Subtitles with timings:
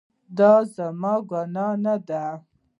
[0.37, 2.23] دا زما ګناه نه ده